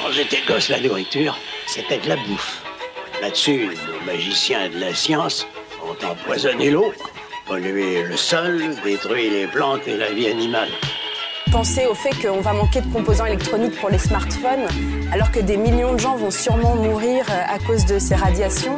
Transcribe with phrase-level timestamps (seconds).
[0.00, 2.62] Quand j'étais gosse, la nourriture, c'était de la bouffe.
[3.20, 5.46] Là-dessus, nos magiciens de la science
[5.84, 6.92] ont empoisonné l'eau,
[7.46, 10.68] pollué le sol, détruit les plantes et la vie animale.
[11.50, 14.68] Penser au fait qu'on va manquer de composants électroniques pour les smartphones,
[15.12, 18.76] alors que des millions de gens vont sûrement mourir euh, à cause de ces radiations.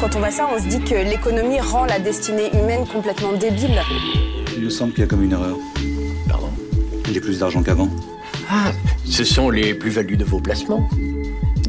[0.00, 3.82] Quand on voit ça, on se dit que l'économie rend la destinée humaine complètement débile.
[4.56, 5.56] Il me semble qu'il y a comme une erreur.
[6.28, 6.50] Pardon?
[7.12, 7.88] J'ai plus d'argent qu'avant.
[8.54, 8.70] Ah,
[9.06, 10.86] ce sont les plus-values de vos placements.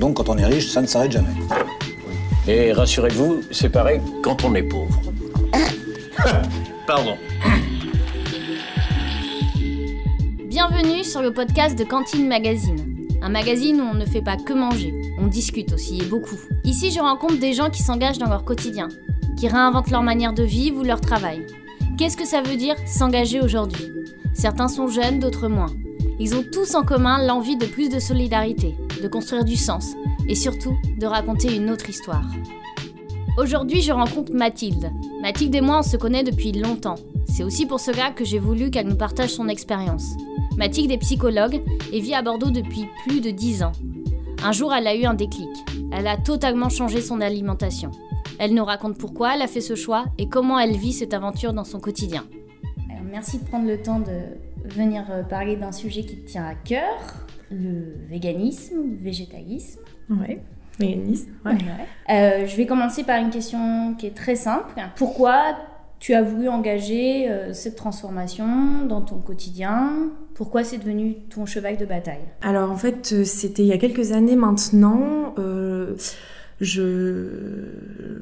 [0.01, 1.29] Donc quand on est riche, ça ne s'arrête jamais.
[2.45, 4.99] Et rassurez-vous, c'est pareil quand on est pauvre.
[6.85, 7.15] Pardon.
[10.49, 13.07] Bienvenue sur le podcast de Cantine Magazine.
[13.21, 16.39] Un magazine où on ne fait pas que manger, on discute aussi et beaucoup.
[16.65, 18.89] Ici, je rencontre des gens qui s'engagent dans leur quotidien,
[19.37, 21.47] qui réinventent leur manière de vivre ou leur travail.
[21.97, 23.89] Qu'est-ce que ça veut dire s'engager aujourd'hui?
[24.33, 25.71] Certains sont jeunes, d'autres moins.
[26.23, 29.91] Ils ont tous en commun l'envie de plus de solidarité, de construire du sens
[30.25, 32.23] et surtout de raconter une autre histoire.
[33.37, 34.89] Aujourd'hui, je rencontre Mathilde.
[35.21, 36.95] Mathilde et moi, on se connaît depuis longtemps.
[37.27, 40.13] C'est aussi pour cela que j'ai voulu qu'elle nous partage son expérience.
[40.55, 41.61] Mathilde est psychologue
[41.91, 43.73] et vit à Bordeaux depuis plus de 10 ans.
[44.45, 45.49] Un jour, elle a eu un déclic.
[45.91, 47.91] Elle a totalement changé son alimentation.
[48.39, 51.51] Elle nous raconte pourquoi elle a fait ce choix et comment elle vit cette aventure
[51.51, 52.23] dans son quotidien.
[52.89, 54.21] Alors, merci de prendre le temps de
[54.65, 59.81] venir euh, parler d'un sujet qui te tient à cœur, le véganisme, le végétalisme.
[60.09, 60.41] Ouais,
[60.79, 61.31] véganisme.
[61.45, 61.57] Ouais.
[62.09, 64.73] Euh, je vais commencer par une question qui est très simple.
[64.95, 65.55] Pourquoi
[65.99, 70.09] tu as voulu engager euh, cette transformation dans ton quotidien?
[70.33, 72.25] Pourquoi c'est devenu ton cheval de bataille?
[72.41, 75.33] Alors en fait, c'était il y a quelques années maintenant.
[75.37, 75.95] euh,
[76.61, 77.69] je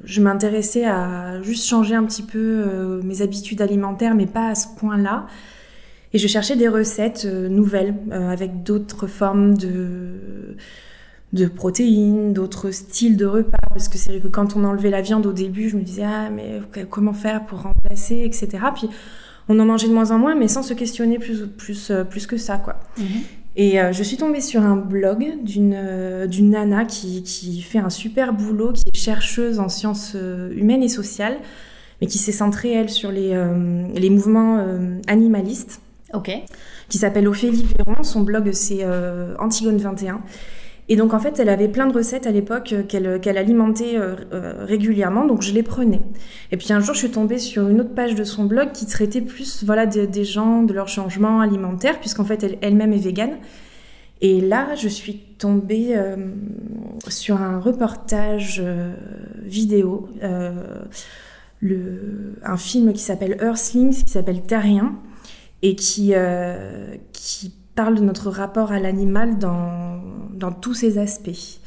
[0.03, 4.67] je m'intéressais à juste changer un petit peu mes habitudes alimentaires, mais pas à ce
[4.77, 5.27] point-là.
[6.13, 10.55] Et je cherchais des recettes euh, nouvelles euh, avec d'autres formes de
[11.33, 15.01] de protéines, d'autres styles de repas, parce que c'est vrai que quand on enlevait la
[15.01, 18.49] viande au début, je me disais ah mais comment faire pour remplacer, etc.
[18.75, 18.89] Puis
[19.47, 22.27] on en mangeait de moins en moins, mais sans se questionner plus plus euh, plus
[22.27, 22.75] que ça quoi.
[23.55, 27.89] Et euh, je suis tombée sur un blog d'une euh, nana qui, qui fait un
[27.89, 31.37] super boulot, qui est chercheuse en sciences euh, humaines et sociales,
[31.99, 33.37] mais qui s'est centrée elle sur les
[33.93, 34.65] les mouvements
[35.07, 35.81] animalistes
[36.13, 36.31] Ok.
[36.89, 38.03] qui s'appelle Ophélie Véron.
[38.03, 40.21] Son blog, c'est euh, Antigone 21.
[40.89, 43.97] Et donc, en fait, elle avait plein de recettes à l'époque euh, qu'elle qu'elle alimentait
[43.97, 46.01] euh, euh, régulièrement, donc je les prenais.
[46.51, 48.85] Et puis un jour, je suis tombée sur une autre page de son blog qui
[48.87, 52.97] traitait plus voilà, de- des gens, de leurs changements alimentaires, puisqu'en fait, elle- elle-même est
[52.97, 53.37] végane.
[54.19, 56.15] Et là, je suis tombée euh,
[57.07, 58.91] sur un reportage euh,
[59.43, 60.51] vidéo, euh,
[62.43, 64.95] un film qui s'appelle Earthlings, qui s'appelle Terrien,
[65.61, 70.01] et qui, euh, qui parle de notre rapport à l'animal dans,
[70.33, 71.59] dans tous ses aspects.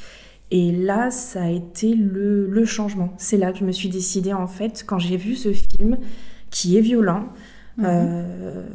[0.51, 3.13] Et là, ça a été le, le changement.
[3.17, 5.97] C'est là que je me suis décidée, en fait, quand j'ai vu ce film,
[6.51, 7.25] qui est violent.
[7.83, 8.65] euh,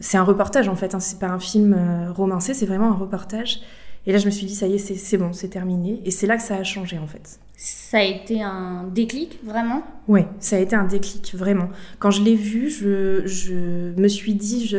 [0.00, 2.94] c'est un reportage, en fait, hein, c'est pas un film euh, romancé, c'est vraiment un
[2.94, 3.60] reportage.
[4.06, 6.00] Et là, je me suis dit, ça y est, c'est bon, c'est terminé.
[6.04, 7.38] Et c'est là que ça a changé, en fait.
[7.56, 9.82] Ça a été un déclic, vraiment?
[10.08, 11.68] Ouais, ça a été un déclic, vraiment.
[11.98, 14.74] Quand je l'ai vu, je, je me suis dit,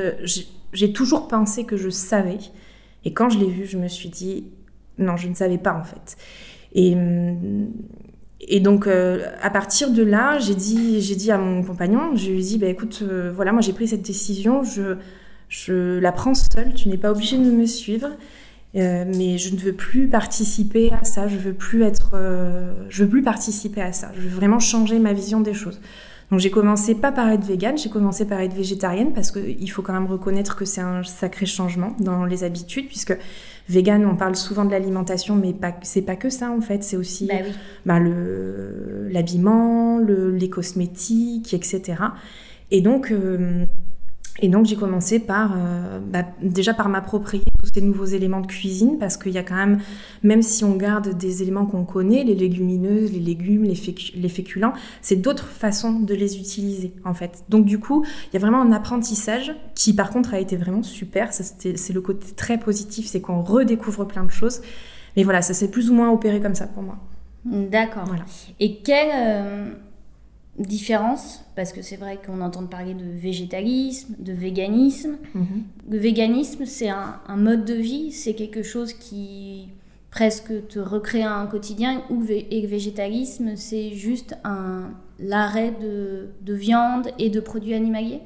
[0.74, 2.40] j'ai toujours pensé que je savais.
[3.06, 4.46] Et quand je l'ai vu, je me suis dit,
[4.98, 6.18] non, je ne savais pas en fait.
[6.74, 6.96] Et,
[8.42, 12.44] et donc, euh, à partir de là, j'ai dit, à mon compagnon, je lui ai
[12.44, 14.98] dit, bah, écoute, euh, voilà, moi j'ai pris cette décision, je,
[15.50, 18.10] je la prends seule, tu n'es pas obligé de me suivre.
[18.76, 23.04] Euh, mais je ne veux plus participer à ça, je veux plus être, euh, je
[23.04, 24.12] veux plus participer à ça.
[24.16, 25.82] Je veux vraiment changer ma vision des choses.
[26.32, 29.82] Donc j'ai commencé pas par être végane, j'ai commencé par être végétarienne parce qu'il faut
[29.82, 33.18] quand même reconnaître que c'est un sacré changement dans les habitudes puisque
[33.68, 37.26] végane on parle souvent de l'alimentation mais c'est pas que ça en fait, c'est aussi
[37.28, 37.52] Bah oui.
[37.86, 41.96] bah, le l'habillement, le, les cosmétiques, etc.
[42.72, 43.66] Et donc, euh,
[44.40, 48.48] et donc j'ai commencé par euh, bah, déjà par m'approprier tous ces nouveaux éléments de
[48.48, 49.80] cuisine parce qu'il y a quand même,
[50.24, 54.30] même si on garde des éléments qu'on connaît, les légumineuses, les légumes, les, fécu- les
[54.30, 57.44] féculents, c'est d'autres façons de les utiliser en fait.
[57.50, 60.82] Donc du coup, il y a vraiment un apprentissage qui par contre a été vraiment
[60.84, 61.34] super.
[61.34, 64.62] C'est le côté très positif, c'est qu'on redécouvre plein de choses.
[65.18, 66.98] Mais voilà, ça s'est plus ou moins opéré comme ça pour moi.
[67.44, 68.06] D'accord.
[68.06, 68.24] Voilà.
[68.60, 69.74] Et quelle euh,
[70.68, 75.18] différence Parce que c'est vrai qu'on entend parler de végétalisme, de véganisme.
[75.90, 79.70] Le véganisme, c'est un, un mode de vie, c'est quelque chose qui
[80.10, 84.92] presque te recrée un quotidien, ou et le végétalisme, c'est juste un
[85.22, 88.22] l'arrêt de, de viande et de produits animaliers?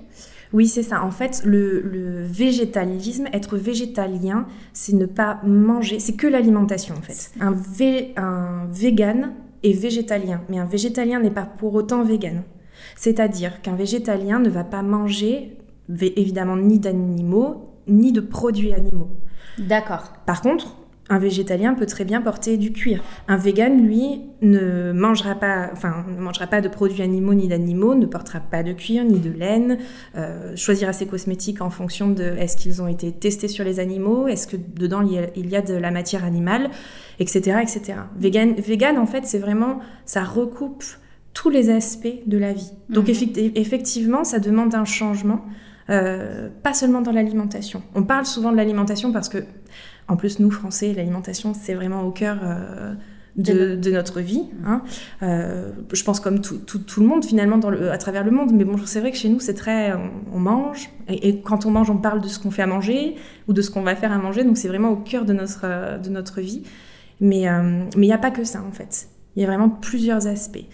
[0.54, 1.04] Oui, c'est ça.
[1.04, 7.02] En fait, le, le, végétalisme, être végétalien, c'est ne pas manger, c'est que l'alimentation en
[7.02, 7.32] fait.
[7.42, 9.34] Un, vé, un vegan
[9.66, 12.44] est végétalien, mais un végétalien n'est pas pour autant vegan.
[12.96, 15.58] C'est-à-dire qu'un végétalien ne va pas manger
[15.90, 19.10] évidemment ni d'animaux, ni de produits animaux.
[19.60, 20.14] D'accord.
[20.26, 20.76] Par contre,
[21.10, 23.04] un végétalien peut très bien porter du cuir.
[23.28, 27.94] Un vegan, lui, ne mangera pas, enfin, ne mangera pas de produits animaux ni d'animaux,
[27.94, 29.78] ne portera pas de cuir ni de laine,
[30.16, 34.28] euh, choisira ses cosmétiques en fonction de est-ce qu'ils ont été testés sur les animaux,
[34.28, 36.72] est-ce que dedans il y, a, de la matière animale,
[37.20, 38.00] etc., etc.
[38.18, 40.84] Vegan, vegan en fait, c'est vraiment, ça recoupe
[41.34, 42.72] tous les aspects de la vie.
[42.90, 43.52] Donc mhm.
[43.56, 45.46] effectivement, ça demande un changement.
[45.92, 47.84] Euh, pas seulement dans l'alimentation.
[47.94, 49.38] On parle souvent de l'alimentation parce que
[50.08, 52.94] en plus, nous, Français, l'alimentation, c'est vraiment au cœur euh,
[53.38, 54.44] de, notre vie.
[54.66, 54.84] Hein.
[55.24, 56.60] Euh, je pense comme tout,
[57.00, 58.52] le monde, finalement, dans le, à travers le monde.
[58.54, 59.94] Mais bon, c'est vrai que chez nous, c'est très...
[60.32, 60.90] On, mange.
[61.08, 63.16] Et, quand on mange, on parle de ce qu'on fait à manger
[63.48, 64.44] ou de ce qu'on va faire à manger.
[64.44, 66.64] Donc, c'est vraiment au cœur de notre, de notre vie.
[67.20, 69.08] Mais euh, il n'y a pas que ça, en fait.
[69.36, 70.66] Il y a vraiment plusieurs aspects.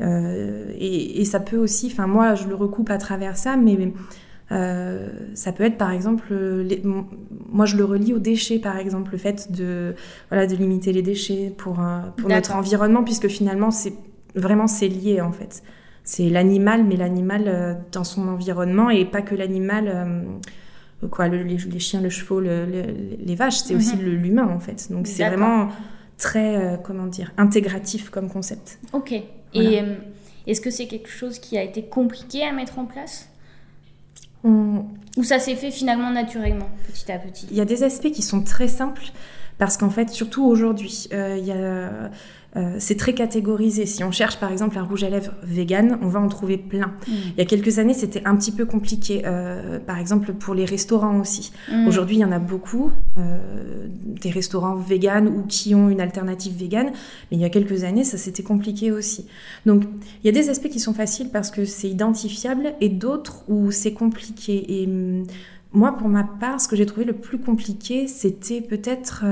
[0.00, 1.86] Et, et, ça peut aussi...
[1.86, 3.78] Enfin, moi, je le recoupe à travers ça, mais
[4.52, 6.34] euh, ça peut être par exemple,
[7.50, 9.94] moi je le relie aux déchets par exemple, le fait de,
[10.28, 13.94] voilà, de limiter les déchets pour, euh, pour notre environnement, puisque finalement c'est
[14.34, 15.62] vraiment c'est lié en fait.
[16.06, 20.26] C'est l'animal, mais l'animal euh, dans son environnement et pas que l'animal,
[21.10, 24.02] quoi, les, chiens, le chevaux, les vaches, c'est aussi mhm.
[24.02, 24.92] l'humain en fait.
[24.92, 25.68] Donc c'est vraiment
[26.18, 28.78] très, comment dire, intégratif comme concept.
[28.92, 29.14] Ok.
[29.54, 29.80] Et
[30.46, 33.30] est-ce que c'est quelque chose qui a été compliqué à mettre en place?
[34.44, 37.46] Ou ça s'est fait finalement naturellement, petit à petit.
[37.50, 39.04] Il y a des aspects qui sont très simples,
[39.58, 42.10] parce qu'en fait, surtout aujourd'hui, euh, il y a
[42.56, 43.84] euh, c'est très catégorisé.
[43.84, 46.86] Si on cherche par exemple un rouge à lèvres vegan, on va en trouver plein.
[46.86, 47.12] Mm.
[47.32, 50.64] Il y a quelques années, c'était un petit peu compliqué, euh, par exemple pour les
[50.64, 51.52] restaurants aussi.
[51.70, 51.88] Mm.
[51.88, 53.88] Aujourd'hui, il y en a beaucoup, euh,
[54.20, 58.04] des restaurants vegan ou qui ont une alternative vegan, mais il y a quelques années,
[58.04, 59.26] ça c'était compliqué aussi.
[59.66, 59.82] Donc,
[60.22, 63.72] il y a des aspects qui sont faciles parce que c'est identifiable et d'autres où
[63.72, 64.80] c'est compliqué.
[64.80, 65.26] Et mm,
[65.72, 69.24] moi, pour ma part, ce que j'ai trouvé le plus compliqué, c'était peut-être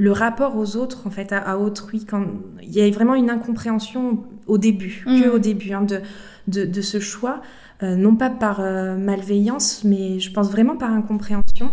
[0.00, 2.24] le rapport aux autres, en fait, à, autrui, quand
[2.62, 5.20] il y a vraiment une incompréhension au début, mm.
[5.20, 7.42] que au début, hein, de, de, ce choix,
[7.82, 11.70] euh, non pas par euh, malveillance, mais je pense vraiment par incompréhension.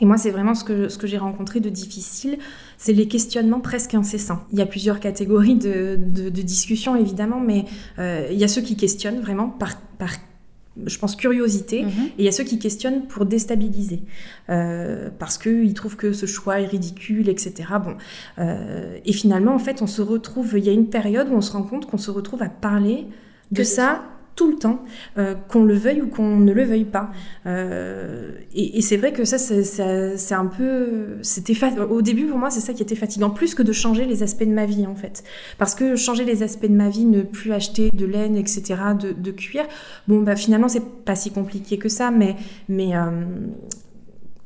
[0.00, 2.38] Et moi, c'est vraiment ce que, ce que j'ai rencontré de difficile,
[2.78, 4.40] c'est les questionnements presque incessants.
[4.50, 7.66] Il y a plusieurs catégories de, de, discussions, évidemment, mais
[7.98, 10.12] euh, il y a ceux qui questionnent vraiment par, par
[10.86, 11.90] je pense, curiosité, mhm.
[11.90, 14.02] et il y a ceux qui questionnent pour déstabiliser,
[14.50, 17.68] euh, parce qu'ils trouvent que ce choix est ridicule, etc.
[17.82, 17.96] Bon,
[18.38, 21.40] euh, et finalement, en fait, on se retrouve, il y a une période où on
[21.40, 23.06] se rend compte qu'on se retrouve à parler
[23.52, 24.02] de ça
[24.36, 24.82] tout le temps,
[25.18, 27.10] euh, qu'on le veuille ou qu'on ne le veuille pas.
[27.46, 31.18] Euh, et, c'est vrai que ça, c'est un peu...
[31.22, 34.22] C'était Au début, pour moi, c'est ça qui était fatigant, plus que de changer les
[34.22, 35.22] aspects de ma vie, en fait.
[35.58, 39.30] Parce que changer les aspects de ma vie, ne plus acheter de laine, etc., de,
[39.30, 39.64] cuir,
[40.08, 42.36] bon, bah, finalement, c'est pas si compliqué que ça, mais...
[42.68, 43.10] mais euh,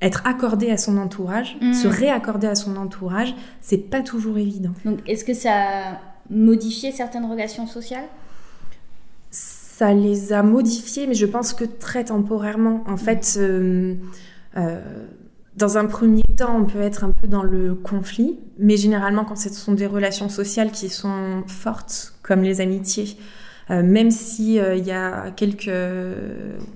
[0.01, 1.73] être accordé à son entourage, mmh.
[1.73, 4.71] se réaccorder à son entourage, c'est pas toujours évident.
[4.85, 6.01] Donc, est-ce que ça a
[6.31, 8.05] modifié certaines relations sociales?
[9.79, 12.83] Ça les a modifiés, mais je pense que très temporairement.
[12.89, 13.95] En fait, euh,
[14.57, 14.81] euh,
[15.57, 19.37] dans un premier temps, on peut être un peu dans le conflit, mais généralement, quand
[19.37, 23.17] ce sont des relations sociales qui sont fortes, comme les amitiés,
[23.71, 25.71] euh, même s'il il y a quelques,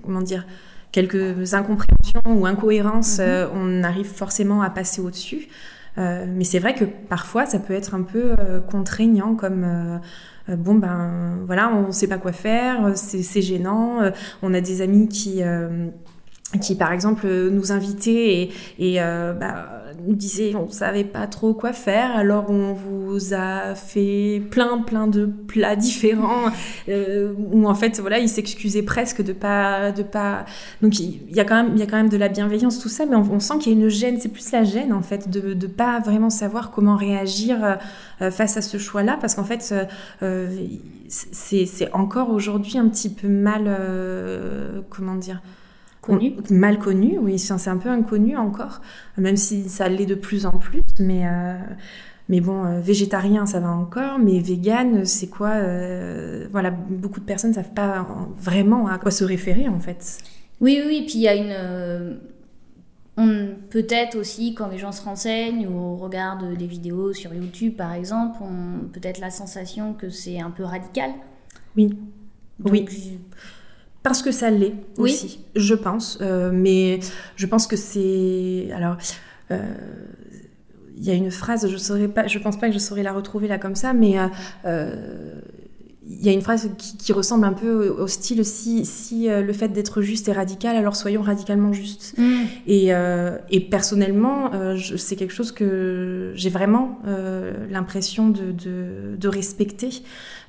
[0.05, 0.47] comment dire,
[0.93, 3.49] quelques incompréhensions ou incohérences, mm-hmm.
[3.53, 5.49] on arrive forcément à passer au-dessus.
[5.97, 8.37] mais c'est vrai que parfois, ça peut être un peu
[8.71, 10.00] contraignant comme
[10.49, 14.03] euh, bon ben voilà, on ne sait pas quoi faire, c'est gênant.
[14.03, 14.11] Euh,
[14.43, 15.89] on a des amis qui euh,
[16.61, 22.17] qui par exemple nous invitaient et, bah, nous disaient on savait pas trop quoi faire
[22.17, 26.51] alors on vous a fait plein plein de plats différents
[26.89, 30.45] euh, où en fait voilà ils s'excusaient presque de pas de pas
[30.81, 32.89] donc il y a quand même il y a quand même de la bienveillance tout
[32.89, 35.31] ça mais on, sent qu'il y a une gêne c'est plus la gêne en fait
[35.31, 37.79] de de pas vraiment savoir comment réagir
[38.21, 39.75] euh, face à ce choix là parce qu'en fait
[40.23, 40.49] euh,
[41.09, 43.77] c'est encore aujourd'hui un petit peu mal
[44.89, 45.41] comment dire
[46.03, 46.35] Connu.
[46.51, 48.81] Mal connu, oui, c'est un peu inconnu encore,
[49.17, 50.83] même si ça l'est de plus en plus.
[50.99, 51.55] Mais, euh,
[52.29, 57.25] mais bon, euh, végétarien, ça va encore, mais vegan, c'est quoi euh, Voilà, beaucoup de
[57.25, 58.05] personnes ne savent pas
[58.37, 60.19] vraiment à quoi se référer en fait.
[60.61, 62.19] Oui, oui, puis il y a une.
[63.17, 67.93] On peut-être aussi, quand les gens se renseignent ou regardent des vidéos sur YouTube par
[67.93, 71.13] exemple, on peut-être la sensation que c'est un peu radical.
[71.77, 71.97] Oui.
[72.65, 72.87] oui
[74.03, 75.11] Parce que ça l'est Oui.
[75.13, 76.19] aussi, je pense.
[76.21, 77.01] Euh, mais
[77.37, 78.69] je pense que c'est.
[78.75, 78.97] Alors.
[79.51, 79.59] euh,
[80.99, 83.13] Il y a une phrase, je saurais pas, je pense pas que je saurais la
[83.13, 84.15] retrouver là comme ça, mais
[84.65, 85.41] euh,
[86.09, 89.53] il y a une phrase qui, qui ressemble un peu au, style si, si le
[89.53, 92.15] fait d'être juste est radical, alors soyons radicalement justes.
[92.19, 92.43] Mm.
[92.67, 96.99] Et, euh, et personnellement, euh, c'est quelque chose que j'ai vraiment
[97.71, 99.91] l'impression de, de, de respecter.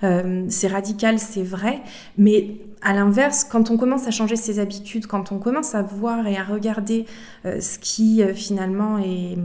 [0.03, 1.81] Euh, c'est radical, c'est vrai,
[2.17, 6.27] mais à l'inverse, quand on commence à changer ses habitudes, quand on commence à voir
[6.27, 7.05] et à regarder
[7.45, 9.37] euh, ce qui euh, finalement est,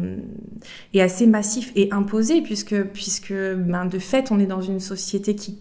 [0.93, 5.37] est assez massif et imposé, puisque, puisque ben, de fait, on est dans une société
[5.37, 5.57] qui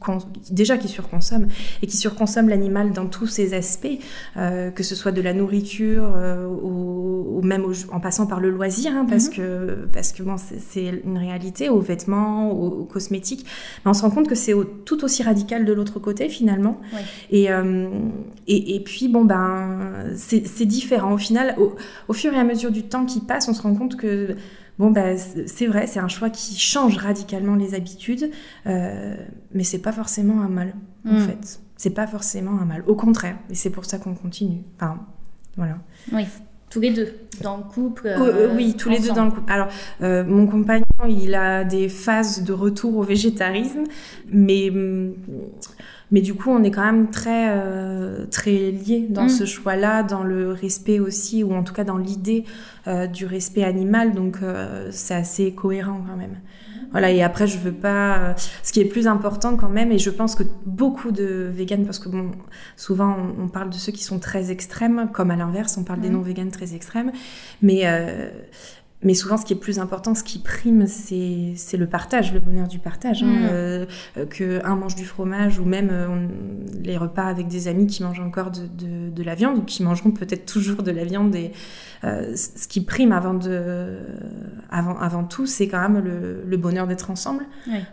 [0.49, 1.47] déjà qui surconsomme
[1.83, 3.99] et qui surconsomme l'animal dans tous ses aspects,
[4.35, 7.06] que ce soit de la nourriture, au
[7.47, 9.33] même au- en passant par le loisir, hein, parce Mhm.
[9.35, 13.45] que parce que bon, c'est- une réalité, aux vêtements, aux, aux cosmétiques.
[13.83, 16.79] Mais on se rend compte que c'est au- tout aussi radical de l'autre côté finalement.
[16.93, 16.99] Ouais.
[17.31, 17.89] Et, euh,
[18.47, 21.13] et, et puis bon ben c'est différent.
[21.13, 21.75] Au final, au,
[22.07, 24.35] au fur et à mesure du temps qui passe, on se rend compte que
[24.79, 28.29] Bon, c'est c'est vrai, c'est un choix qui change radicalement les habitudes,
[28.67, 29.15] euh,
[29.51, 31.19] mais c'est pas forcément un mal, en Mm.
[31.21, 31.59] fait.
[31.77, 32.83] C'est pas forcément un mal.
[32.85, 34.61] Au contraire, et c'est pour ça qu'on continue.
[34.75, 34.99] Enfin,
[35.55, 35.79] voilà.
[36.13, 36.25] Oui,
[36.77, 37.09] tous les deux,
[37.41, 38.07] dans le couple.
[38.19, 39.51] Oh, euh, oui, tous les deux dans le couple.
[39.51, 39.67] Alors,
[40.03, 43.85] euh, mon compagnon, il a des phases de retour au végétarisme,
[44.31, 45.15] mais, hum,
[46.11, 49.29] mais du coup, on est quand même très, euh, très liés dans Mm.
[49.29, 52.45] ce choix-là, dans le respect aussi, ou en tout cas dans l'idée
[52.87, 56.37] euh, du respect animal, donc euh, c'est assez cohérent quand même.
[56.91, 58.17] Voilà, et après, je veux pas.
[58.17, 58.33] euh,
[58.63, 61.99] Ce qui est plus important quand même, et je pense que beaucoup de véganes, parce
[61.99, 62.31] que bon,
[62.77, 65.99] souvent on, on parle de ceux qui sont très extrêmes, comme à l'inverse, on parle
[65.99, 66.13] des Mhm.
[66.15, 67.11] non-véganes très extrêmes,
[67.61, 67.83] mais.
[69.03, 72.67] Mais souvent, ce qui est plus important, ce qui prime, c'est le partage, le bonheur
[72.67, 73.21] du partage.
[73.21, 73.45] Hein, Mhm.
[73.51, 73.85] euh,
[74.17, 76.27] euh, que un mange du fromage ou même euh,
[76.83, 79.83] les repas avec des amis qui mangent encore de, de, de la viande ou qui
[79.83, 81.35] mangeront peut-être toujours de la viande.
[81.35, 81.51] Et
[82.03, 83.97] euh, ce qui prime avant, de,
[84.71, 87.45] avant, avant tout, c'est quand même le, le bonheur d'être ensemble,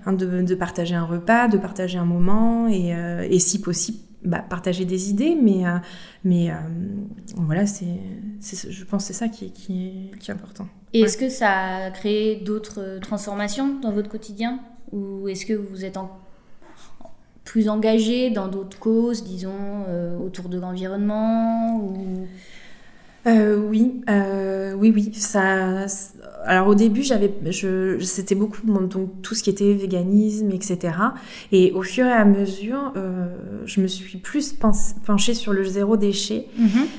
[0.07, 2.95] hein, de, de partager un repas, de partager un moment et,
[3.31, 5.37] et si possible, bah, partager des idées.
[5.40, 5.78] Mais, euh,
[6.25, 6.54] mais euh,
[7.37, 7.87] voilà, c'est,
[8.40, 10.66] je pense que c'est ça qui, est- qui, est, qui est important.
[10.93, 11.50] Et est-ce que ça
[11.87, 14.61] a créé d'autres euh, transformations dans votre quotidien?
[14.93, 16.11] Ou est-ce que vous êtes en-
[17.45, 22.26] plus engagé dans d'autres causes, disons, euh, autour de l'environnement ou...
[23.26, 25.11] Euh, oui, euh, oui, oui.
[25.14, 25.87] Ça,
[26.45, 30.95] alors au début, j'avais, je, c'était beaucoup donc tout ce qui était véganisme, etc.
[31.50, 33.26] Et au fur et à mesure, euh,
[33.64, 36.47] je me suis plus pens- penchée sur le zéro déchet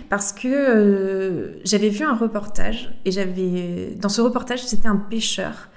[0.10, 5.70] parce que euh, j'avais vu un reportage et j'avais, dans ce reportage, c'était un pêcheur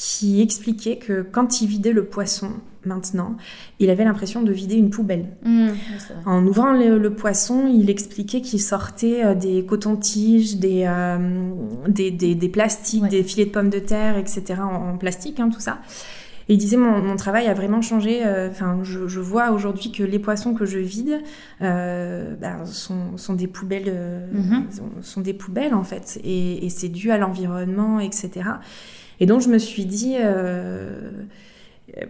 [0.00, 2.50] qui expliquait que quand il vidait le poisson
[2.84, 3.36] maintenant,
[3.80, 5.26] il avait l'impression de vider une poubelle.
[5.44, 5.68] Mmh.
[6.24, 11.50] En ouvrant le, le poisson, il expliquait qu'il sortait euh, des cotons-tiges, des, euh,
[11.88, 13.08] des, des- des plastiques, Ouais.
[13.08, 14.60] des filets de pommes de terre, etc.
[14.62, 15.80] en, en plastique, hein, tout ça.
[16.48, 18.24] Et il disait mon, mon travail a vraiment changé.
[18.24, 21.18] euh, Enfin, je, je vois aujourd'hui que les poissons que je vide
[21.60, 24.66] euh, ben, sont, sont des poubelles, euh, Mhm.
[24.70, 28.30] sont, sont des poubelles en fait, et, et c'est dû à l'environnement, etc.
[29.20, 30.16] Et donc je me suis dit.
[30.18, 31.10] euh,
[31.96, 32.04] euh,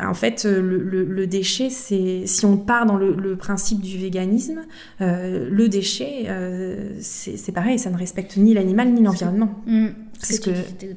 [0.00, 3.80] en fait, euh, le, le- le déchet, c'est si on part dans le, le principe
[3.80, 4.60] du véganisme,
[5.00, 9.60] euh, le déchet, euh, c'est pareil, ça ne respecte ni l'animal ni l'environnement.
[10.20, 10.50] C'est ce que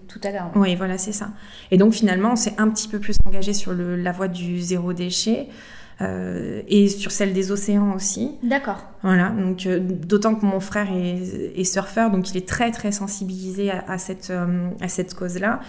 [0.07, 0.51] tout à l'heure.
[0.55, 1.31] Oui, voilà, c'est ça.
[1.71, 4.93] Et donc finalement, on s'est un petit peu plus engagé sur la voie du zéro
[4.93, 5.47] déchet
[6.01, 8.31] euh, et sur celle des océans aussi.
[8.43, 8.83] D'accord.
[9.03, 12.91] Voilà, donc euh, d'autant que mon frère est, est surfeur, donc il est très très
[12.91, 15.59] sensibilisé à, à cette, euh, à cette cause-là.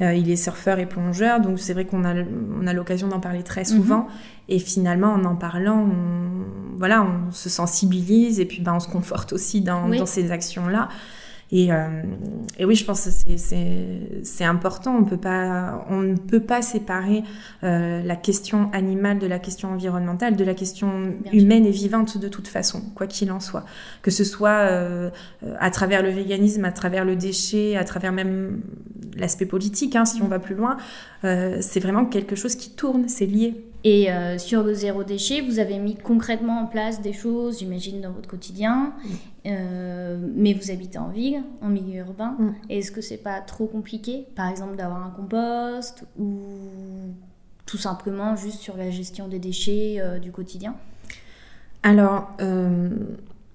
[0.00, 2.14] Il est surfeur et plongeur, donc c'est vrai qu'on a,
[2.62, 4.06] on a l'occasion d'en parler très souvent.
[4.48, 8.86] Et finalement, en en parlant, on, voilà, on se sensibilise et puis ben, on se
[8.88, 9.98] conforte aussi dans, Oui.
[9.98, 10.88] dans ces actions-là.
[11.50, 12.02] Et, euh,
[12.58, 14.94] et oui, je pense que c'est- important.
[14.96, 17.24] On, peut pas, on ne peut pas séparer
[17.64, 20.88] euh, la question animale de la question environnementale, de la question
[21.22, 21.40] Bien sûr.
[21.42, 23.64] humaine et vivante de toute façon, quoi qu'il en soit.
[24.02, 25.10] Que ce soit euh,
[25.42, 28.60] euh, à travers le véganisme, à travers le déchet, à travers même
[29.16, 30.76] l'aspect politique, hein, si on va plus loin,
[31.24, 33.64] euh, c'est vraiment quelque chose qui tourne, c'est lié.
[33.90, 38.02] Et euh, sur le zéro déchet, vous avez mis concrètement en place des choses, j'imagine,
[38.02, 38.92] dans votre quotidien.
[39.46, 42.36] Euh, mais vous habitez en ville, en milieu urbain.
[42.38, 42.50] Mm.
[42.68, 46.38] Est-ce que c'est pas trop compliqué, par exemple, d'avoir un compost ou
[47.64, 50.74] tout simplement juste sur la gestion des déchets euh, du quotidien?
[51.82, 52.36] Alors,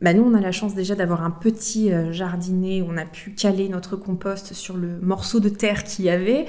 [0.04, 3.06] bah nous, on a la chance déjà d'avoir un petit euh, jardinet où on a
[3.06, 6.46] pu caler notre compost sur le morceau de terre qu'il y avait.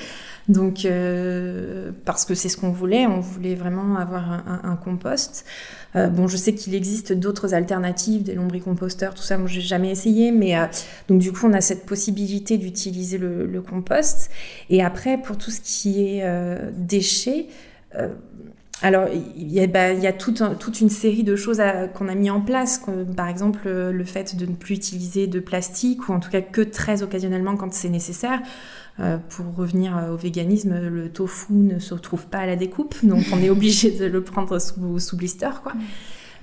[0.48, 5.46] Donc, euh, parce que c'est ce qu'on voulait, on voulait vraiment avoir un, compost.
[5.94, 9.90] Euh, bon, je sais qu'il existe d'autres alternatives, des lombricomposteurs, tout ça, moi j'ai jamais
[9.90, 10.54] essayé, mais
[11.08, 14.30] donc du coup on a cette possibilité d'utiliser le, le, compost.
[14.68, 16.24] Et après, pour tout ce qui est
[16.72, 17.46] déchets,
[18.82, 21.62] alors, il y a, bah, il y a toute, toute, une série de choses
[21.94, 25.40] qu'on a mis en place, comme, par exemple le fait de ne plus utiliser de
[25.40, 28.40] plastique, ou en tout cas que très occasionnellement quand c'est nécessaire.
[29.00, 33.24] Euh, pour revenir au véganisme, le tofu ne se retrouve pas à la découpe, donc
[33.32, 35.72] on est obligé de le prendre sous, sous blister, quoi.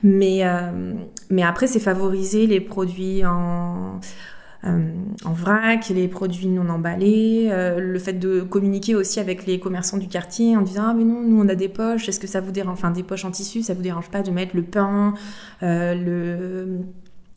[0.03, 0.93] Mais, euh,
[1.29, 3.99] mais après, c'est favoriser les produits en, euh,
[4.63, 9.97] en vrac, les produits non emballés, euh, le fait de communiquer aussi avec les commerçants
[9.97, 12.41] du quartier en disant ah mais non, nous on a des poches, est-ce que ça
[12.41, 15.15] vous dérange, enfin des poches en tissu, ça vous dérange pas de mettre le pain,
[15.63, 16.83] euh, le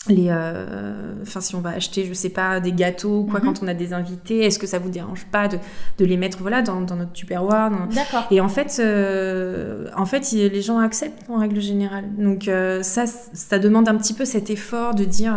[0.09, 3.47] les euh, enfin si on va acheter je sais pas des gâteaux quoi mm -hmm.
[3.47, 5.59] quand on a des invités est-ce que ça vous dérange pas de,
[5.99, 7.87] de les mettre voilà dans, dans notre tupperware dans...
[7.87, 12.83] d'accord et en fait euh, en fait les gens acceptent en règle générale donc euh,
[12.83, 15.35] ça ça demande un petit peu cet effort de dire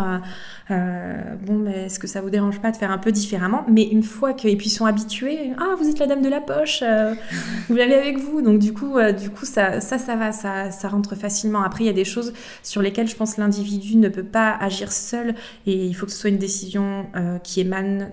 [0.69, 3.65] euh, bon, mais est-ce que ça vous dérange pas de faire un peu différemment?
[3.69, 6.83] Mais une fois qu'ils puis sont habitués, ah, vous êtes la dame de la poche,
[6.83, 7.15] euh,
[7.69, 8.41] vous l'avez avec vous.
[8.41, 11.61] Donc du coup, euh, du coup, ça, ça, ça va, ça, ça rentre facilement.
[11.61, 12.33] Après, il y a des choses
[12.63, 16.17] sur lesquelles je pense l'individu ne peut pas agir seul et il faut que ce
[16.19, 18.11] soit une décision euh, qui émane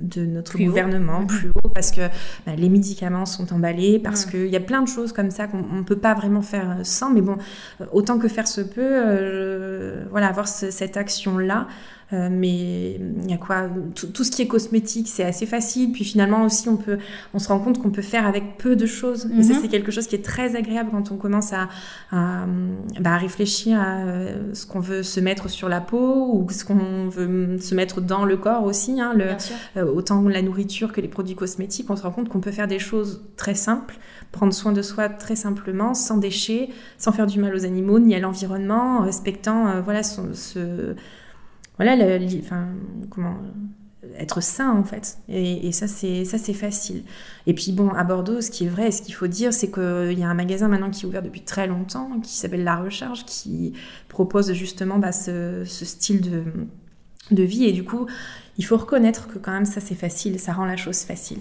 [0.00, 1.26] de notre plus gouvernement haut.
[1.26, 2.02] plus haut parce que
[2.46, 4.30] bah, les médicaments sont emballés parce mmh.
[4.30, 7.10] qu'il y a plein de choses comme ça qu'on ne peut pas vraiment faire sans
[7.10, 7.36] mais bon
[7.92, 11.66] autant que faire se peut euh, voilà avoir ce, cette action là
[12.12, 15.92] euh, mais il y a quoi tout, tout, ce qui est cosmétique, c'est assez facile.
[15.92, 16.98] Puis finalement aussi, on peut,
[17.34, 19.26] on se rend compte qu'on peut faire avec peu de choses.
[19.26, 19.40] Mm -hmm.
[19.40, 21.68] Et ça, c'est quelque chose qui est très agréable quand on commence à,
[22.10, 22.46] à,
[23.00, 23.96] bah, à réfléchir à
[24.52, 28.24] ce qu'on veut se mettre sur la peau ou ce qu'on veut se mettre dans
[28.24, 29.00] le corps aussi.
[29.00, 29.26] Hein, le,
[29.76, 32.68] euh, autant la nourriture que les produits cosmétiques, on se rend compte qu'on peut faire
[32.68, 33.96] des choses très simples,
[34.32, 38.14] prendre soin de soi très simplement, sans déchets, sans faire du mal aux animaux ni
[38.14, 40.94] à l'environnement, en respectant euh, voilà son, ce
[41.76, 42.68] voilà, le, enfin,
[43.10, 43.36] comment
[44.18, 45.18] être sain en fait.
[45.28, 47.02] Et, et ça c'est ça c'est facile.
[47.46, 50.18] Et puis bon, à Bordeaux, ce qui est vrai, ce qu'il faut dire, c'est qu'il
[50.18, 53.24] y a un magasin maintenant qui est ouvert depuis très longtemps, qui s'appelle La Recharge,
[53.24, 53.72] qui
[54.08, 56.44] propose justement bah, ce, ce, style de,
[57.30, 57.64] de vie.
[57.64, 58.06] Et du coup,
[58.58, 61.38] il faut reconnaître que quand même ça c'est facile, ça rend la chose facile.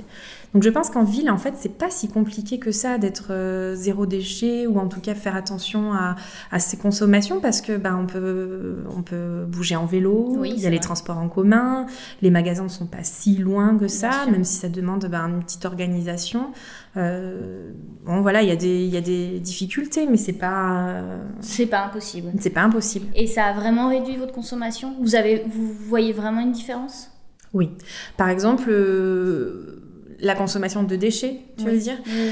[0.53, 3.75] Donc je pense qu'en ville, en fait, c'est pas si compliqué que ça d'être euh,
[3.75, 6.15] zéro déchet ou en tout cas faire attention à,
[6.49, 10.61] à ses consommations parce que ben on peut on peut bouger en vélo, oui, il
[10.61, 11.87] y a les transports en commun,
[12.21, 15.43] les magasins ne sont pas si loin que ça, même si ça demande ben, une
[15.43, 16.51] petite organisation.
[16.97, 17.71] Euh,
[18.05, 21.65] bon voilà, il y a des y a des difficultés, mais c'est pas euh, c'est
[21.65, 22.31] pas impossible.
[22.39, 23.07] C'est pas impossible.
[23.13, 24.95] Et ça a vraiment réduit votre consommation?
[25.01, 27.04] Vous avez vous voyez vraiment une différence?
[27.55, 27.71] Oui.
[28.17, 28.69] Par exemple.
[28.69, 29.81] Euh,
[30.19, 31.71] la consommation de déchets, tu oui.
[31.71, 32.31] veux dire oui.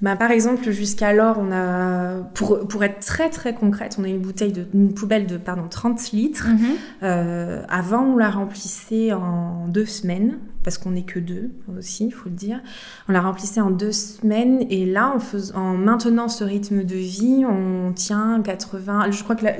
[0.00, 4.20] bah, Par exemple, jusqu'alors, on a, pour, pour être très très concrète, on a une
[4.20, 6.48] bouteille de, une poubelle de pardon, 30 litres.
[6.48, 6.76] Mm -hmm.
[7.02, 12.12] euh, avant, on la remplissait en deux semaines, parce qu'on n'est que deux aussi, il
[12.12, 12.60] faut le dire.
[13.08, 16.96] On la remplissait en deux semaines, et là, en, fais, en maintenant ce rythme de
[16.96, 19.10] vie, on tient 80.
[19.10, 19.54] Je crois que la,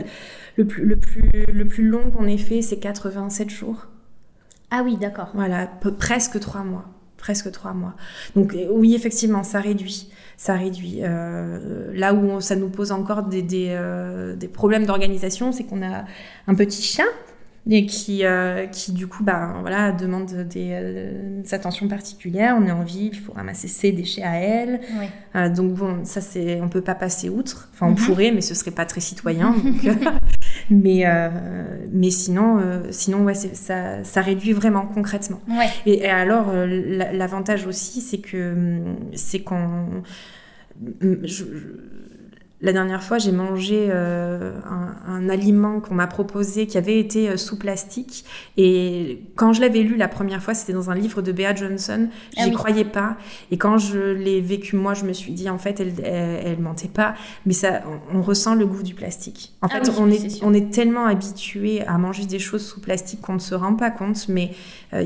[0.57, 3.87] le, plus, le, plus, le plus long qu'on ait fait, c'est 87 jours.
[4.71, 5.31] Ah oui, d'accord.
[5.35, 5.67] Voilà,
[5.99, 6.85] presque trois mois
[7.19, 7.95] presque trois mois.
[8.35, 10.09] Donc oui, effectivement, ça réduit.
[10.39, 11.01] Ça réduit.
[11.03, 15.65] Euh, là où on, ça nous pose encore des, des, euh, des problèmes d'organisation, c'est
[15.65, 16.05] qu'on a
[16.47, 17.05] un petit chat
[17.71, 22.57] et qui, euh, qui du coup bah, voilà, demande des, euh, des, attentions particulières.
[22.59, 24.81] On est en ville, il faut ramasser ses déchets à elle.
[24.99, 25.07] Oui.
[25.37, 27.69] Euh, donc bon, ça c'est, on peut pas passer outre.
[27.75, 28.07] Enfin, on mm -hmm.
[28.07, 29.51] pourrait, mais ce serait pas très citoyen.
[29.85, 30.01] donc,
[30.71, 31.29] mais, euh,
[31.93, 35.41] mais sinon, sinon ouais, ça, ça réduit vraiment concrètement.
[35.49, 35.69] Ouais.
[35.87, 38.55] Et, et, alors, l'avantage aussi, c'est que
[39.15, 40.03] c'est qu'on
[41.23, 41.45] je,
[42.61, 47.29] la dernière fois, j'ai mangé euh, un, un, aliment qu'on m'a proposé qui avait été
[47.29, 48.25] euh, sous plastique.
[48.57, 52.09] Et quand je l'avais lu la première fois, c'était dans un livre de Bea Johnson.
[52.37, 52.53] J'y ah oui.
[52.53, 53.17] croyais pas.
[53.53, 56.59] Et quand je l'ai vécu moi, je me suis dit en fait, elle, elle, elle
[56.59, 57.15] mentait pas.
[57.47, 59.53] Mais ça, on, on, ressent le goût du plastique.
[59.63, 62.67] En ah fait, oui, on est, est on est tellement habitué à manger des choses
[62.67, 64.29] sous plastique qu'on ne se rend pas compte.
[64.29, 64.51] Mais
[64.95, 65.05] euh,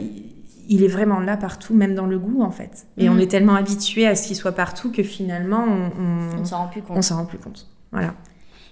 [0.68, 2.86] il est vraiment là partout, même dans le goût en fait.
[2.98, 3.12] Et mmh.
[3.12, 6.58] on est tellement habitué à ce qu'il soit partout que finalement on, on, on s'en
[6.58, 6.96] rend plus compte.
[6.96, 7.68] On s'en rend plus compte.
[7.90, 8.14] Voilà.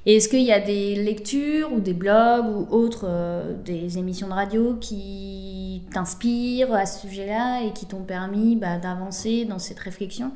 [0.07, 4.29] Et est-ce qu'il y a des lectures ou des blogs ou autres, euh, des émissions
[4.29, 9.79] de radio qui t'inspirent à ce sujet-là et qui t'ont permis bah, d'avancer dans cette
[9.79, 10.33] réflexion?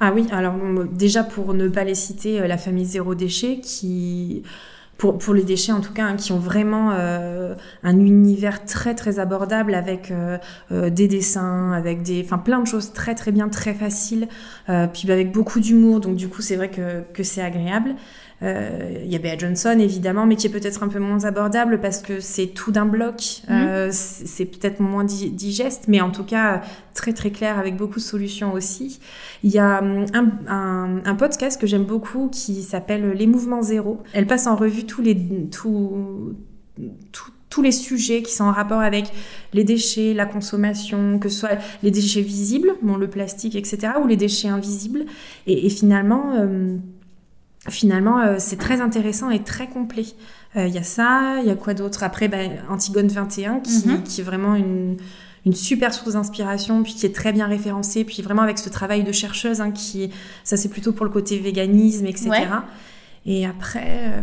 [0.00, 0.54] Ah oui, alors
[0.90, 4.42] déjà pour ne pas les citer, euh, la famille Zéro Déchet qui
[4.96, 8.94] pour, pour les déchets en tout cas, hein, qui ont vraiment euh, un univers très
[8.94, 10.38] très abordable avec euh,
[10.72, 14.28] euh, des dessins, avec des, enfin plein de choses très très bien, très faciles,
[14.92, 16.00] puis avec beaucoup d'humour.
[16.00, 17.94] Donc du coup, c'est vrai que, que c'est agréable.
[18.42, 22.02] Il y a Bea Johnson évidemment, mais qui est peut-être un peu moins abordable parce
[22.02, 23.42] que c'est tout d'un bloc.
[23.48, 23.90] Mhm.
[23.90, 26.60] c'est peut-être moins digeste, mais en tout cas
[26.92, 29.00] très très clair avec beaucoup de solutions aussi.
[29.42, 33.62] Il y a hum, un, un, un podcast que j'aime beaucoup qui s'appelle Les Mouvements
[33.62, 34.02] Zéro.
[34.12, 35.16] Elle passe en revue tous les,
[35.50, 36.34] tous,
[37.54, 39.06] tous les sujets qui sont en rapport avec
[39.52, 44.08] les déchets, la consommation, que ce soit les déchets visibles, bon, le plastique, etc., ou
[44.08, 45.04] les déchets invisibles.
[45.46, 46.76] Et, finalement, euh,
[47.68, 50.06] finalement euh, c'est très intéressant et très complet.
[50.56, 52.02] Euh, il y a ça, il y a quoi d'autre?
[52.02, 54.02] Après, ben, Antigone 21, qui, mhm.
[54.04, 54.96] qui est vraiment une,
[55.44, 59.02] une super source d'inspiration, puis qui est très bien référencée, puis vraiment avec ce travail
[59.02, 60.10] de chercheuse, hein, qui,
[60.44, 62.30] ça c'est plutôt pour le côté véganisme, etc.
[63.26, 64.20] Et après, euh,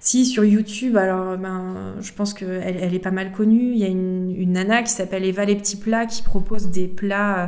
[0.00, 3.72] si sur YouTube, alors ben, je pense qu'elle elle est pas mal connue.
[3.72, 6.88] Il y a une, une nana qui s'appelle Eva les petits plats qui propose des
[6.88, 7.46] plats euh,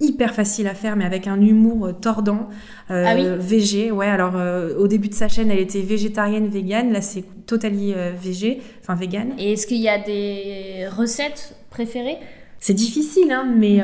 [0.00, 2.48] hyper faciles à faire mais avec un humour tordant.
[2.90, 3.26] Euh, ah oui.
[3.38, 4.34] Végé ouais alors
[4.78, 6.92] au début de sa chaîne elle était végétarienne végane.
[6.92, 9.34] Là c'est totally végé enfin végane.
[9.38, 12.18] Et est-ce qu'il y a des recettes préférées?
[12.58, 13.80] C'est difficile hein mais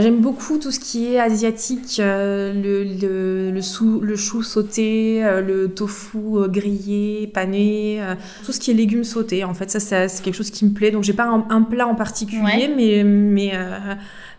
[0.00, 5.42] j'aime beaucoup tout ce qui est asiatique, euh, le, le, le, le, chou sauté, euh,
[5.42, 8.00] le tofu euh, grillé, pané,
[8.44, 9.44] tout ce qui est légumes sautés.
[9.44, 10.90] En fait, ça, c'est quelque chose qui me plaît.
[10.90, 13.52] Donc, j'ai pas un, plat en particulier, mais, mais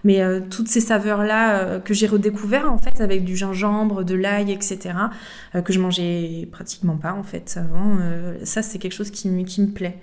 [0.04, 4.16] mais euh, toutes ces saveurs-là euh, que j'ai redécouvert en fait avec du gingembre, de
[4.16, 4.96] l'ail, etc.,
[5.56, 7.98] euh, que je mangeais pratiquement pas en fait avant,
[8.44, 9.98] ça c'est quelque chose qui, me plaît.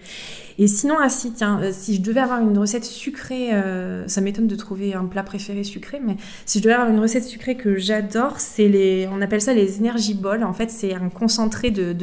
[0.58, 3.50] Et sinon, ah si, tiens, si je devais avoir une recette sucrée,
[4.06, 7.24] ça m'étonne de trouver un plat préféré sucré, mais si je devais avoir une recette
[7.24, 10.44] sucrée que j'adore, c'est les, on appelle ça les energy balls.
[10.44, 11.94] En fait, c'est un concentré de,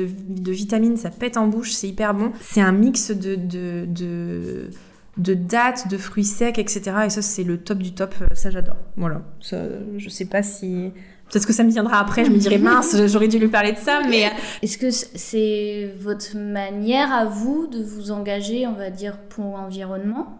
[0.51, 2.31] vitamines, ça pète en bouche, c'est hyper bon.
[2.41, 4.69] C'est un mix de, de
[5.17, 6.81] de dates, de fruits secs, etc.
[7.05, 8.13] Et ça, c'est le top du top.
[8.21, 8.77] Euh, ça, j'adore.
[8.95, 9.21] Voilà.
[9.41, 9.57] Ça,
[9.97, 10.91] je sais pas si.
[11.29, 13.77] Peut-être que ça me viendra après, je me dirai mince, j'aurais dû lui parler de
[13.77, 14.25] ça, mais.
[14.25, 14.29] Euh,
[14.61, 20.39] Est-ce que c'est votre manière à vous de vous engager, on va dire, pour l'environnement?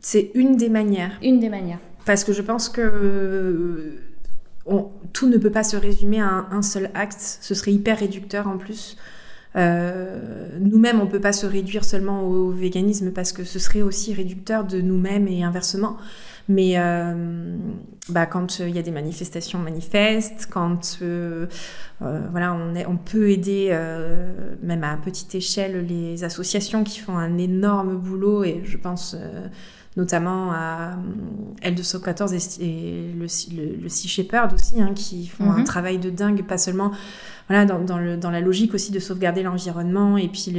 [0.00, 1.18] C'est une des manières.
[1.22, 1.78] Une des manières.
[2.06, 2.80] Parce que je pense que.
[2.80, 4.00] Euh,
[5.12, 7.38] tout ne peut pas se résumer à un seul acte.
[7.40, 8.96] Ce serait hyper réducteur en plus.
[9.56, 14.12] Euh, nous-mêmes, on peut pas se réduire seulement au véganisme parce que ce serait aussi
[14.12, 15.96] réducteur de nous-mêmes et inversement.
[16.48, 17.56] Mais euh,
[18.10, 21.46] bah, quand il y a des manifestations manifestes, quand euh,
[22.00, 23.76] voilà, on, est, on, peut aider
[24.62, 29.16] même à petite échelle les associations qui font un énorme boulot et je pense
[29.96, 30.96] notamment à
[31.62, 33.26] L214 et, le,
[33.82, 35.64] le, Sea Shepherd aussi, hein, qui font un mhm.
[35.64, 36.90] travail de dingue, pas seulement
[37.48, 40.52] voilà, dans, dans, le, dans, la logique aussi de sauvegarder l'environnement et puis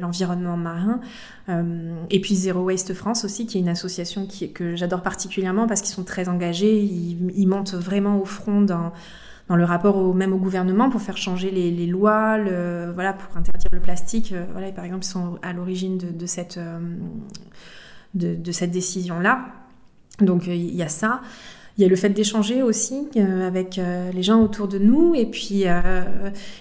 [0.00, 1.00] l'environnement marin.
[1.48, 5.66] Euh, et puis Zero Waste France aussi, qui est une association qui, que j'adore particulièrement
[5.66, 8.92] parce qu'ils sont très engagés, ils, ils, montent vraiment au front dans,
[9.48, 13.14] dans le rapport au, même au gouvernement pour faire changer les, les lois, le, voilà,
[13.14, 14.32] pour interdire le plastique.
[14.32, 16.78] Euh, voilà, par exemple, ils sont à l'origine de, de, cette, euh,
[18.14, 19.46] de, cette décision-là.
[20.20, 21.20] Donc il y a ça.
[21.78, 25.14] Il y a le fait d'échanger aussi euh, avec euh, les gens autour de nous.
[25.14, 26.02] Et puis, euh,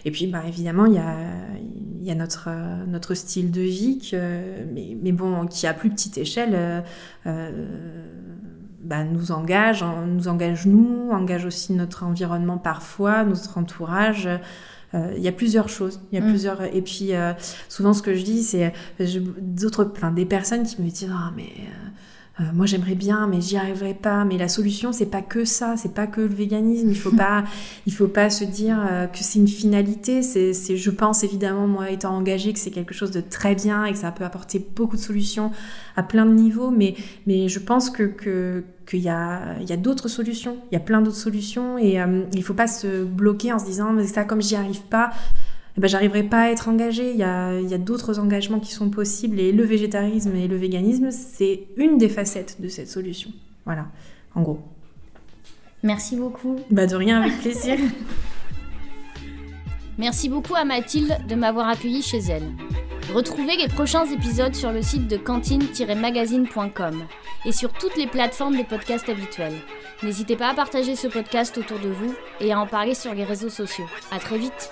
[0.05, 2.49] et puis bah, évidemment, il y a, notre,
[2.87, 6.83] notre style de vie, mais, mais, bon, qui à plus petite échelle
[7.25, 14.29] bah, nous engage, nous engage nous, engage aussi notre environnement parfois, notre entourage.
[15.15, 15.99] Il y a plusieurs choses.
[16.11, 16.29] Il y a mm.
[16.29, 16.61] plusieurs.
[16.63, 17.11] Et puis,
[17.69, 18.73] souvent, ce que je dis, c'est
[19.41, 21.49] d'autres, enfin, des personnes qui me disent Ah, mais
[22.39, 24.23] euh, moi j'aimerais bien, mais j'y arriverai pas.
[24.25, 26.89] Mais la solution, c'est pas que ça, c'est pas que le véganisme.
[26.89, 27.43] Il faut pas,
[27.85, 30.21] il faut pas se dire euh, que c'est une finalité.
[30.21, 33.91] C'est, je pense évidemment, moi étant engagée, que c'est quelque chose de très bien et
[33.91, 35.51] que ça peut apporter beaucoup de solutions
[35.95, 36.69] à plein de niveaux.
[36.69, 36.95] Mais,
[37.25, 40.57] mais je pense que, que qu'il y a, il y a d'autres solutions.
[40.71, 43.65] Il y a plein d'autres solutions et euh, il faut pas se bloquer en se
[43.65, 45.11] disant, mais ça, comme j'y arrive pas,
[45.77, 47.11] eh ben, j'arriverai pas à être engagée.
[47.11, 50.47] Il y a, il y a d'autres engagements qui sont possibles et le végétarisme et
[50.47, 53.29] le véganisme, c'est une des facettes de cette solution.
[53.65, 53.87] Voilà,
[54.33, 54.59] en gros.
[55.83, 56.55] Merci beaucoup.
[56.71, 57.77] Bah de rien, avec plaisir.
[59.99, 62.51] Merci beaucoup à Mathilde de m'avoir accueilli chez elle.
[63.13, 67.03] Retrouvez les prochains épisodes sur le site de cantine-magazine.com
[67.45, 69.59] et sur toutes les plateformes de podcast habituelles.
[70.03, 73.23] N'hésitez pas à partager ce podcast autour de vous et à en parler sur les
[73.23, 73.87] réseaux sociaux.
[74.11, 74.69] À très vite.